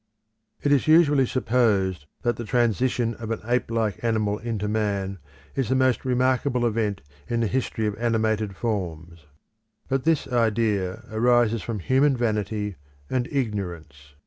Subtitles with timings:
[0.63, 5.19] It is usually supposed that the transition of an ape like animal into man
[5.55, 9.27] is the most remarkable event in the history of animated forms.
[9.89, 12.77] But this idea arises from human vanity
[13.11, 14.15] and ignorance.